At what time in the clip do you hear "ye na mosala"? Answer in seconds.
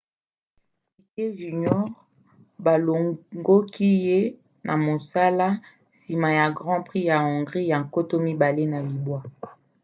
4.05-5.47